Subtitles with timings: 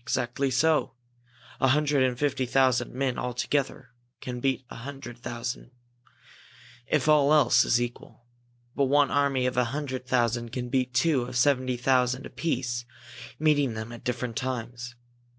[0.00, 0.94] "Exactly so!
[1.60, 3.90] A hundred and fifty thousand men all together
[4.22, 5.70] can beat a hundred thousand,
[6.86, 8.24] if all else is equal.
[8.74, 12.86] But one army of a hundred thousand can beat two of seventy five thousand apiece,
[13.38, 14.94] meeting them at different times.